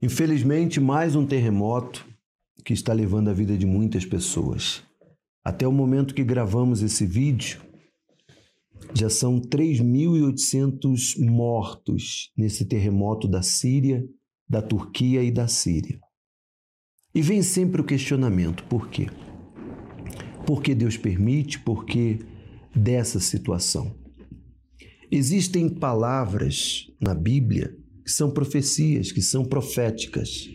Infelizmente, 0.00 0.78
mais 0.78 1.16
um 1.16 1.26
terremoto 1.26 2.06
que 2.64 2.72
está 2.72 2.92
levando 2.92 3.30
a 3.30 3.32
vida 3.32 3.58
de 3.58 3.66
muitas 3.66 4.06
pessoas. 4.06 4.80
Até 5.44 5.66
o 5.66 5.72
momento 5.72 6.14
que 6.14 6.22
gravamos 6.22 6.82
esse 6.82 7.04
vídeo, 7.04 7.60
já 8.94 9.10
são 9.10 9.40
3.800 9.40 11.18
mortos 11.18 12.30
nesse 12.36 12.64
terremoto 12.64 13.26
da 13.26 13.42
Síria, 13.42 14.06
da 14.48 14.62
Turquia 14.62 15.20
e 15.20 15.32
da 15.32 15.48
Síria. 15.48 15.98
E 17.12 17.20
vem 17.20 17.42
sempre 17.42 17.80
o 17.80 17.84
questionamento: 17.84 18.62
por 18.68 18.88
quê? 18.88 19.08
Por 20.46 20.62
que 20.62 20.76
Deus 20.76 20.96
permite? 20.96 21.58
Por 21.58 21.84
que 21.84 22.20
dessa 22.72 23.18
situação? 23.18 23.98
Existem 25.10 25.68
palavras 25.68 26.86
na 27.00 27.14
Bíblia 27.14 27.76
que 28.08 28.12
são 28.14 28.30
profecias, 28.30 29.12
que 29.12 29.20
são 29.20 29.44
proféticas 29.44 30.48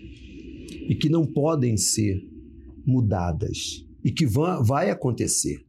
e 0.89 0.95
que 0.99 1.07
não 1.07 1.23
podem 1.23 1.77
ser 1.77 2.19
mudadas 2.83 3.85
e 4.03 4.11
que 4.11 4.25
vão, 4.25 4.63
vai 4.63 4.89
acontecer. 4.89 5.63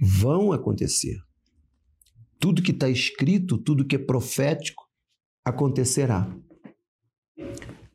Vão 0.00 0.52
acontecer. 0.52 1.18
Tudo 2.38 2.62
que 2.62 2.70
está 2.70 2.88
escrito, 2.88 3.58
tudo 3.58 3.84
que 3.84 3.96
é 3.96 3.98
profético, 3.98 4.84
acontecerá. 5.44 6.32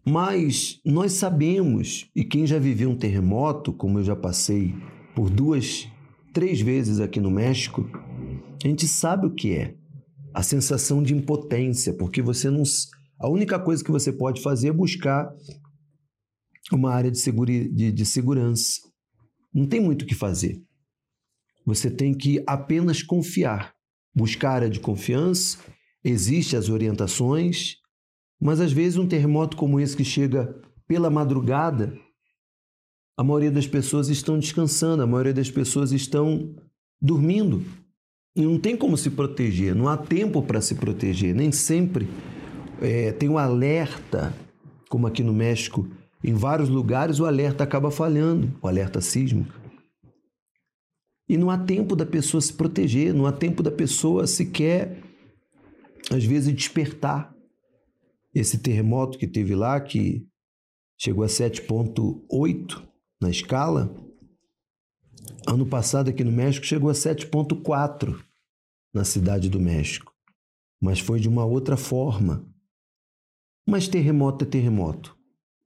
Mas 0.06 0.82
nós 0.84 1.14
sabemos, 1.14 2.10
e 2.14 2.26
quem 2.26 2.46
já 2.46 2.60
viveu 2.60 2.90
um 2.90 2.98
terremoto, 2.98 3.72
como 3.72 4.00
eu 4.00 4.04
já 4.04 4.16
passei 4.16 4.76
por 5.16 5.30
duas, 5.30 5.88
três 6.34 6.60
vezes 6.60 7.00
aqui 7.00 7.22
no 7.22 7.32
México, 7.32 7.90
a 8.62 8.68
gente 8.68 8.86
sabe 8.86 9.26
o 9.26 9.34
que 9.34 9.54
é 9.54 9.74
a 10.34 10.44
sensação 10.44 11.02
de 11.02 11.16
impotência, 11.16 11.94
porque 11.94 12.22
você 12.22 12.50
não. 12.50 12.64
A 13.20 13.30
única 13.30 13.58
coisa 13.58 13.84
que 13.84 13.92
você 13.92 14.12
pode 14.12 14.42
fazer 14.42 14.70
é 14.70 14.74
buscar 14.74 15.34
uma 16.72 16.92
área 16.92 17.12
de, 17.12 17.18
seguri, 17.18 17.70
de, 17.70 17.92
de 17.92 18.06
segurança. 18.06 18.82
Não 19.54 19.66
tem 19.66 19.80
muito 19.80 20.02
o 20.02 20.06
que 20.06 20.16
fazer. 20.16 20.62
Você 21.66 21.90
tem 21.90 22.14
que 22.14 22.44
apenas 22.46 23.02
confiar, 23.02 23.74
buscar 24.14 24.52
área 24.52 24.70
de 24.70 24.80
confiança, 24.80 25.58
existem 26.04 26.60
as 26.60 26.70
orientações, 26.70 27.78
mas 28.40 28.60
às 28.60 28.72
vezes 28.72 28.98
um 28.98 29.08
terremoto 29.08 29.58
como 29.58 29.80
esse 29.80 29.96
que 29.96 30.04
chega 30.04 30.54
pela 30.88 31.10
madrugada, 31.10 31.98
a 33.18 33.24
maioria 33.24 33.52
das 33.52 33.66
pessoas 33.66 34.10
estão 34.10 34.38
descansando, 34.38 35.02
a 35.02 35.08
maioria 35.08 35.34
das 35.34 35.50
pessoas 35.50 35.92
estão 35.92 36.54
dormindo. 37.02 37.64
E 38.36 38.42
não 38.42 38.60
tem 38.60 38.76
como 38.76 38.98
se 38.98 39.10
proteger, 39.10 39.74
não 39.74 39.88
há 39.88 39.98
tempo 39.98 40.44
para 40.44 40.60
se 40.60 40.76
proteger. 40.76 41.34
Nem 41.34 41.52
sempre 41.52 42.08
é, 42.82 43.12
tem 43.12 43.30
um 43.30 43.38
alerta, 43.38 44.34
como 44.90 45.08
aqui 45.08 45.24
no 45.24 45.34
México, 45.34 45.88
em 46.24 46.34
vários 46.34 46.70
lugares 46.70 47.20
o 47.20 47.26
alerta 47.26 47.64
acaba 47.64 47.92
falhando, 47.92 48.58
o 48.62 48.68
alerta 48.68 49.02
sísmico. 49.02 49.54
E 51.28 51.38
não 51.38 51.50
há 51.50 51.58
tempo 51.58 51.96
da 51.96 52.06
pessoa 52.06 52.42
se 52.42 52.54
proteger, 52.54 53.14
não 53.14 53.26
há 53.26 53.32
tempo 53.32 53.64
da 53.64 53.72
pessoa 53.72 54.28
sequer, 54.28 55.04
às 56.12 56.24
vezes, 56.24 56.54
despertar. 56.54 57.34
Esse 58.34 58.58
terremoto 58.58 59.18
que 59.18 59.28
teve 59.28 59.56
lá, 59.56 59.80
que 59.80 60.28
chegou 60.98 61.24
a 61.24 61.28
7,8 61.28 62.84
na 63.22 63.30
escala, 63.30 63.96
ano 65.48 65.66
passado 65.66 66.10
aqui 66.10 66.24
no 66.24 66.32
México 66.32 66.66
chegou 66.66 66.90
a 66.90 66.94
7,4 66.94 68.20
na 68.94 69.04
cidade 69.04 69.50
do 69.50 69.60
México. 69.60 70.14
Mas 70.82 71.00
foi 71.00 71.20
de 71.20 71.28
uma 71.28 71.46
outra 71.46 71.78
forma. 71.78 72.46
Mas 73.68 73.88
terremoto 73.88 74.46
é 74.46 74.48
terremoto. 74.48 75.16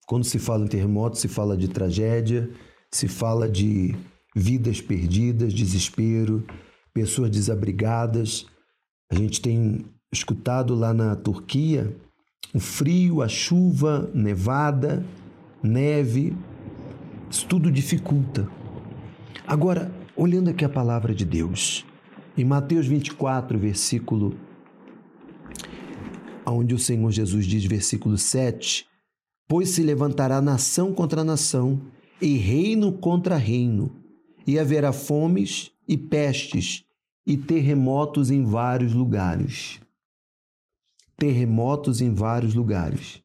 Quando 0.08 0.24
se 0.24 0.40
fala 0.40 0.64
em 0.64 0.68
terremoto, 0.68 1.18
se 1.18 1.28
fala 1.28 1.58
de 1.58 1.68
tragédia, 1.68 2.50
se 2.92 3.08
fala 3.08 3.50
de 3.50 3.96
vidas 4.36 4.82
perdidas, 4.82 5.54
desespero, 5.54 6.46
pessoas 6.94 7.30
desabrigadas. 7.30 8.46
A 9.12 9.16
gente 9.16 9.42
tem 9.42 9.86
escutado 10.12 10.74
lá 10.76 10.94
na 10.94 11.16
Turquia 11.16 11.96
o 12.54 12.60
frio, 12.60 13.22
a 13.22 13.28
chuva, 13.28 14.10
nevada, 14.14 15.06
neve, 15.62 16.36
isso 17.30 17.46
tudo 17.48 17.72
dificulta. 17.72 18.50
Agora, 19.46 19.92
olhando 20.16 20.50
aqui 20.50 20.66
a 20.66 20.70
palavra 20.70 21.14
de 21.14 21.26
Deus, 21.26 21.86
em 22.36 22.44
Mateus 22.44 22.88
24, 22.88 23.60
versículo 23.60 24.36
onde 26.52 26.74
o 26.74 26.80
Senhor 26.80 27.12
Jesus 27.12 27.46
diz, 27.46 27.66
versículo 27.66 28.18
7, 28.18 28.86
pois 29.48 29.70
se 29.70 29.84
levantará 29.84 30.42
nação 30.42 30.94
contra 30.94 31.24
nação 31.24 31.82
e 32.22 32.36
reino 32.38 32.92
contra 32.92 33.38
reino, 33.38 33.96
e 34.46 34.60
haverá 34.60 34.92
fomes 34.92 35.72
e 35.88 35.98
pestes 35.98 36.84
e 37.26 37.38
terremotos 37.38 38.32
em 38.32 38.44
vários 38.44 38.94
lugares 38.94 39.80
terremotos 41.20 42.00
em 42.00 42.14
vários 42.14 42.56
lugares. 42.56 43.22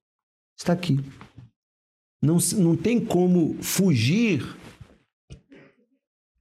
Está 0.58 0.72
aqui. 0.72 0.98
Não, 2.20 2.38
não 2.58 2.76
tem 2.76 3.02
como 3.02 3.54
fugir 3.62 4.44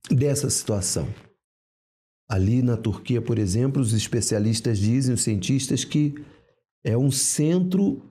dessa 0.09 0.49
situação. 0.49 1.07
Ali 2.27 2.61
na 2.63 2.75
Turquia, 2.75 3.21
por 3.21 3.37
exemplo, 3.37 3.81
os 3.81 3.93
especialistas 3.93 4.79
dizem, 4.79 5.13
os 5.13 5.21
cientistas, 5.21 5.85
que 5.85 6.15
é 6.83 6.97
um 6.97 7.09
centro 7.09 8.01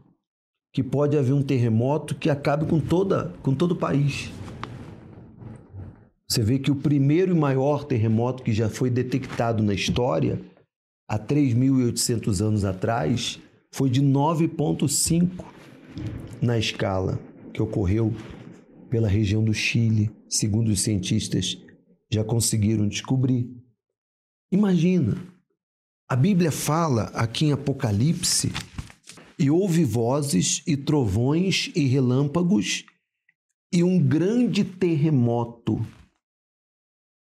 que 0.72 0.83
pode 0.83 1.16
haver 1.19 1.33
um 1.33 1.43
terremoto 1.43 2.15
que 2.15 2.31
acabe 2.31 2.65
com, 2.66 2.81
toda, 2.81 3.34
com 3.43 3.55
todo 3.55 3.72
o 3.72 3.77
país. 3.77 4.33
Você 6.27 6.43
vê 6.43 6.59
que 6.59 6.71
o 6.71 6.77
primeiro 6.77 7.37
e 7.37 7.38
maior 7.38 7.84
terremoto 7.84 8.43
que 8.43 8.53
já 8.53 8.69
foi 8.71 8.88
detectado 8.88 9.62
na 9.62 9.75
história 9.75 10.41
há 11.06 11.19
3.800 11.19 12.41
anos 12.41 12.65
atrás, 12.65 13.38
foi 13.71 13.91
de 13.91 14.00
9,5 14.03 15.44
na 16.41 16.59
escala 16.59 17.21
que 17.53 17.61
ocorreu 17.61 18.15
pela 18.88 19.09
região 19.09 19.44
do 19.44 19.53
Chile, 19.53 20.11
segundo 20.27 20.69
os 20.69 20.81
cientistas 20.81 21.59
já 22.11 22.25
conseguiram 22.25 22.88
descobrir. 22.88 23.50
Imagina, 24.50 25.16
a 26.09 26.17
Bíblia 26.17 26.53
fala 26.53 27.05
aqui 27.15 27.47
em 27.47 27.53
Apocalipse 27.53 28.53
e 29.39 29.51
houve 29.51 29.85
vozes 29.85 30.63
e 30.67 30.77
trovões 30.77 31.71
e 31.75 31.87
relâmpagos 31.87 32.85
e 33.73 33.83
um 33.83 33.99
grande 33.99 34.65
terremoto 34.65 35.85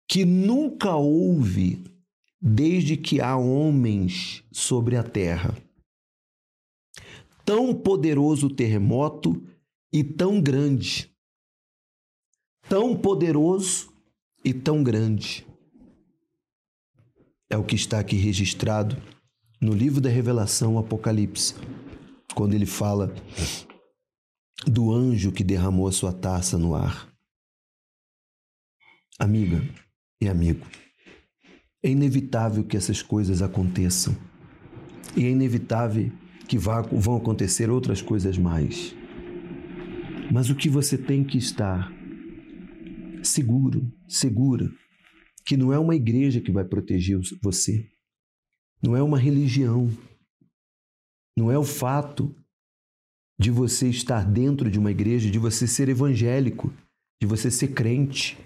que 0.09 0.25
nunca 0.25 0.97
houve 0.97 1.85
desde 2.41 2.97
que 2.97 3.21
há 3.21 3.37
homens 3.37 4.43
sobre 4.51 4.97
a 4.97 5.05
terra. 5.05 5.57
Tão 7.45 7.75
poderoso 7.75 8.49
terremoto 8.49 9.47
e 9.93 10.03
tão 10.03 10.41
grande. 10.41 11.15
Tão 12.69 12.97
poderoso 12.97 13.93
e 14.45 14.55
tão 14.55 14.83
grande. 14.83 15.47
É 17.51 17.57
o 17.57 17.65
que 17.65 17.75
está 17.75 17.99
aqui 17.99 18.15
registrado 18.15 18.97
no 19.61 19.73
livro 19.73 20.01
da 20.01 20.09
Revelação 20.09 20.79
Apocalipse, 20.79 21.55
quando 22.35 22.55
ele 22.55 22.65
fala 22.65 23.13
do 24.65 24.93
anjo 24.93 25.33
que 25.33 25.43
derramou 25.43 25.89
a 25.89 25.93
sua 25.93 26.13
taça 26.13 26.57
no 26.57 26.77
ar. 26.77 27.13
Amiga 29.19 29.63
e 30.23 30.29
amigo, 30.29 30.65
é 31.83 31.91
inevitável 31.91 32.63
que 32.63 32.77
essas 32.77 33.03
coisas 33.03 33.43
aconteçam. 33.43 34.17
E 35.17 35.25
é 35.25 35.31
inevitável 35.31 36.13
que 36.47 36.57
vá, 36.57 36.83
vão 36.83 37.17
acontecer 37.17 37.69
outras 37.69 38.01
coisas 38.01 38.39
mais. 38.39 38.95
Mas 40.31 40.51
o 40.51 40.55
que 40.55 40.69
você 40.69 40.97
tem 40.97 41.25
que 41.25 41.37
estar 41.37 41.93
seguro, 43.23 43.93
segura, 44.09 44.71
que 45.51 45.57
não 45.57 45.73
é 45.73 45.79
uma 45.81 45.97
igreja 45.97 46.41
que 46.41 46.53
vai 46.53 46.65
proteger 46.65 47.19
você, 47.43 47.91
não 48.81 48.97
é 48.97 49.03
uma 49.03 49.19
religião, 49.19 49.91
não 51.37 51.51
é 51.51 51.59
o 51.59 51.65
fato 51.65 52.33
de 53.37 53.51
você 53.51 53.89
estar 53.89 54.25
dentro 54.25 54.71
de 54.71 54.79
uma 54.79 54.93
igreja, 54.93 55.29
de 55.29 55.39
você 55.41 55.67
ser 55.67 55.89
evangélico, 55.89 56.73
de 57.21 57.27
você 57.27 57.51
ser 57.51 57.75
crente 57.75 58.39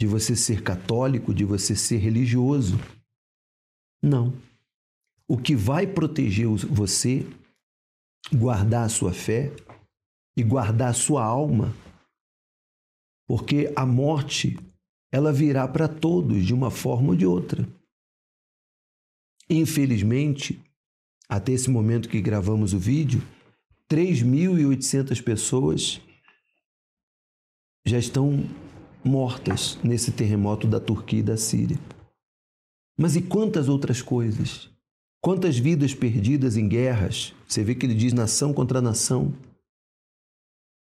de 0.00 0.06
você 0.06 0.34
ser 0.34 0.62
católico, 0.62 1.34
de 1.34 1.44
você 1.44 1.76
ser 1.76 1.98
religioso. 1.98 2.78
Não. 4.02 4.32
O 5.28 5.36
que 5.36 5.54
vai 5.54 5.86
proteger 5.86 6.46
você, 6.48 7.26
guardar 8.32 8.86
a 8.86 8.88
sua 8.88 9.12
fé 9.12 9.54
e 10.34 10.42
guardar 10.42 10.88
a 10.88 10.94
sua 10.94 11.22
alma, 11.22 11.74
porque 13.28 13.70
a 13.76 13.84
morte 13.84 14.56
ela 15.12 15.32
virá 15.32 15.66
para 15.66 15.88
todos 15.88 16.44
de 16.44 16.54
uma 16.54 16.70
forma 16.70 17.10
ou 17.10 17.16
de 17.16 17.26
outra. 17.26 17.68
Infelizmente, 19.48 20.62
até 21.28 21.52
esse 21.52 21.68
momento 21.68 22.08
que 22.08 22.20
gravamos 22.20 22.72
o 22.72 22.78
vídeo, 22.78 23.22
3.800 23.90 25.22
pessoas 25.22 26.00
já 27.84 27.98
estão 27.98 28.48
mortas 29.04 29.78
nesse 29.82 30.12
terremoto 30.12 30.68
da 30.68 30.78
Turquia 30.78 31.20
e 31.20 31.24
da 31.24 31.36
Síria. 31.36 31.78
Mas 32.96 33.16
e 33.16 33.22
quantas 33.22 33.68
outras 33.68 34.02
coisas? 34.02 34.70
Quantas 35.20 35.58
vidas 35.58 35.94
perdidas 35.94 36.56
em 36.56 36.68
guerras? 36.68 37.34
Você 37.48 37.64
vê 37.64 37.74
que 37.74 37.84
ele 37.84 37.94
diz 37.94 38.12
nação 38.12 38.52
contra 38.52 38.80
nação. 38.80 39.34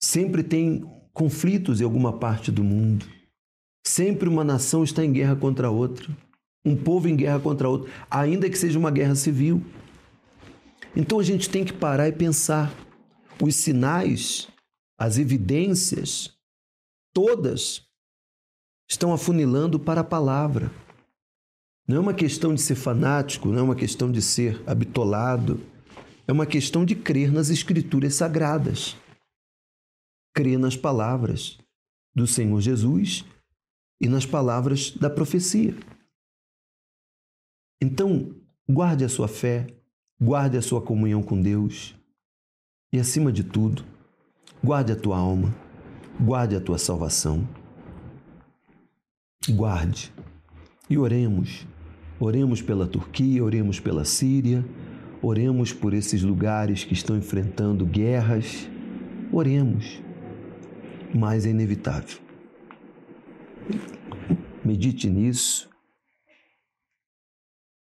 Sempre 0.01 0.43
tem 0.43 0.81
conflitos 1.13 1.81
em 1.81 1.83
alguma 1.83 2.17
parte 2.17 2.51
do 2.51 2.63
mundo. 2.63 3.05
Sempre 3.85 4.29
uma 4.29 4.43
nação 4.43 4.83
está 4.83 5.03
em 5.03 5.11
guerra 5.11 5.35
contra 5.35 5.69
outra. 5.69 6.15
Um 6.65 6.75
povo 6.75 7.07
em 7.07 7.15
guerra 7.15 7.39
contra 7.39 7.69
outro, 7.69 7.89
ainda 8.09 8.49
que 8.49 8.57
seja 8.57 8.77
uma 8.77 8.91
guerra 8.91 9.15
civil. 9.15 9.63
Então 10.95 11.19
a 11.19 11.23
gente 11.23 11.49
tem 11.49 11.63
que 11.63 11.73
parar 11.73 12.07
e 12.07 12.11
pensar. 12.11 12.73
Os 13.41 13.55
sinais, 13.55 14.49
as 14.99 15.17
evidências, 15.17 16.37
todas 17.13 17.87
estão 18.89 19.13
afunilando 19.13 19.79
para 19.79 20.01
a 20.01 20.03
palavra. 20.03 20.69
Não 21.87 21.97
é 21.97 21.99
uma 21.99 22.13
questão 22.13 22.53
de 22.53 22.61
ser 22.61 22.75
fanático, 22.75 23.47
não 23.47 23.59
é 23.59 23.61
uma 23.61 23.75
questão 23.75 24.11
de 24.11 24.21
ser 24.21 24.61
habitolado, 24.67 25.61
é 26.27 26.31
uma 26.31 26.45
questão 26.45 26.83
de 26.85 26.95
crer 26.95 27.31
nas 27.31 27.49
Escrituras 27.49 28.15
sagradas, 28.15 28.95
crer 30.35 30.59
nas 30.59 30.75
palavras 30.75 31.57
do 32.13 32.27
Senhor 32.27 32.59
Jesus 32.59 33.25
e 33.99 34.07
nas 34.07 34.25
palavras 34.25 34.91
da 34.91 35.09
profecia. 35.09 35.75
Então, 37.81 38.35
guarde 38.67 39.03
a 39.03 39.09
sua 39.09 39.27
fé, 39.27 39.67
guarde 40.19 40.57
a 40.57 40.61
sua 40.61 40.81
comunhão 40.81 41.23
com 41.23 41.41
Deus 41.41 41.95
e, 42.91 42.99
acima 42.99 43.31
de 43.31 43.43
tudo, 43.43 43.85
guarde 44.63 44.91
a 44.91 44.95
tua 44.95 45.17
alma, 45.17 45.53
guarde 46.19 46.55
a 46.55 46.61
tua 46.61 46.77
salvação. 46.77 47.47
Guarde 49.49 50.13
e 50.89 50.97
oremos. 50.97 51.65
Oremos 52.19 52.61
pela 52.61 52.85
Turquia, 52.85 53.41
oremos 53.41 53.79
pela 53.79 54.03
Síria, 54.03 54.65
oremos 55.21 55.71
por 55.71 55.93
esses 55.93 56.21
lugares 56.21 56.83
que 56.83 56.93
estão 56.93 57.15
enfrentando 57.15 57.85
guerras. 57.85 58.69
Oremos, 59.31 60.01
mas 61.15 61.45
é 61.45 61.51
inevitável. 61.51 62.28
Medite 64.63 65.09
nisso, 65.09 65.69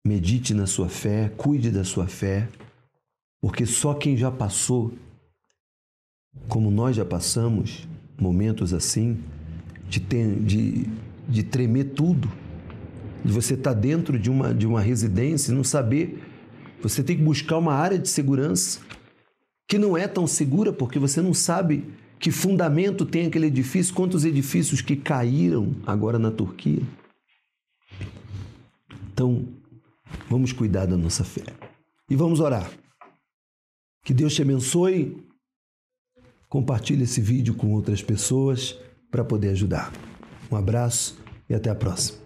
medite 0.05 0.53
na 0.53 0.65
sua 0.65 0.89
fé, 0.89 1.31
cuide 1.37 1.71
da 1.71 1.83
sua 1.83 2.07
fé, 2.07 2.47
porque 3.41 3.65
só 3.65 3.93
quem 3.93 4.15
já 4.15 4.31
passou, 4.31 4.93
como 6.47 6.69
nós 6.69 6.95
já 6.95 7.05
passamos, 7.05 7.87
momentos 8.19 8.73
assim, 8.73 9.23
de, 9.87 9.99
ter, 9.99 10.39
de, 10.41 10.85
de 11.27 11.43
tremer 11.43 11.85
tudo, 11.93 12.31
de 13.23 13.31
você 13.31 13.53
estar 13.53 13.73
tá 13.73 13.79
dentro 13.79 14.17
de 14.17 14.29
uma, 14.29 14.53
de 14.53 14.67
uma 14.67 14.81
residência 14.81 15.51
e 15.51 15.55
não 15.55 15.63
saber. 15.63 16.23
Você 16.81 17.03
tem 17.03 17.17
que 17.17 17.23
buscar 17.23 17.57
uma 17.57 17.73
área 17.73 17.99
de 17.99 18.09
segurança 18.09 18.79
que 19.67 19.77
não 19.77 19.97
é 19.97 20.07
tão 20.07 20.25
segura 20.25 20.73
porque 20.73 20.99
você 20.99 21.21
não 21.21 21.33
sabe 21.33 21.85
que 22.21 22.29
fundamento 22.29 23.03
tem 23.03 23.25
aquele 23.25 23.47
edifício, 23.47 23.95
quantos 23.95 24.23
edifícios 24.23 24.79
que 24.79 24.95
caíram 24.95 25.75
agora 25.87 26.19
na 26.19 26.29
Turquia. 26.29 26.83
Então, 29.11 29.47
vamos 30.29 30.53
cuidar 30.53 30.85
da 30.85 30.95
nossa 30.95 31.23
fé. 31.23 31.43
E 32.07 32.15
vamos 32.15 32.39
orar. 32.39 32.71
Que 34.05 34.13
Deus 34.13 34.35
te 34.35 34.43
abençoe. 34.43 35.17
Compartilhe 36.47 37.03
esse 37.03 37.19
vídeo 37.19 37.55
com 37.55 37.73
outras 37.73 38.03
pessoas 38.03 38.77
para 39.09 39.23
poder 39.23 39.49
ajudar. 39.49 39.91
Um 40.51 40.55
abraço 40.55 41.17
e 41.49 41.55
até 41.55 41.71
a 41.71 41.75
próxima. 41.75 42.19